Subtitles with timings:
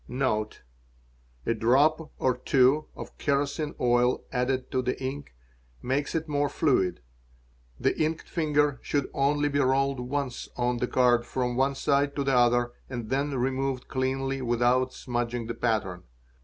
[0.03, 5.25] | '"Notrre.—A drop or two of kerosine oil added to the init!
[5.83, 7.01] makasdeeaeee fluid
[7.79, 12.23] The inked finger should only be rolled once on the card from one side to
[12.23, 16.01] the other and then removed cleanly without smudging the pattern.